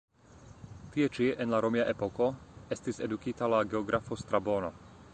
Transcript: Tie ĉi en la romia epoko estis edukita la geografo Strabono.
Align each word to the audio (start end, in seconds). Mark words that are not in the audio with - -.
Tie 0.95 1.09
ĉi 1.17 1.27
en 1.45 1.53
la 1.55 1.59
romia 1.67 1.85
epoko 1.93 2.31
estis 2.77 3.03
edukita 3.09 3.55
la 3.57 3.61
geografo 3.75 4.23
Strabono. 4.25 4.77